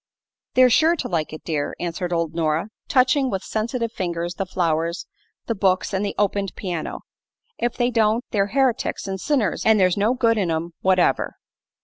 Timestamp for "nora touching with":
2.33-3.43